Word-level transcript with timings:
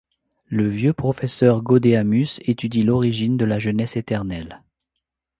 Le 0.47 0.67
vieux 0.67 0.93
professeur 0.93 1.61
Gaudeamus 1.61 2.39
étudie 2.45 2.81
l'origine 2.81 3.37
de 3.37 3.45
la 3.45 3.59
jeunesse 3.59 3.97
éternelle. 3.97 4.63